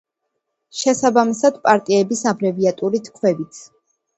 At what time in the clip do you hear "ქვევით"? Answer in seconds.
3.19-3.63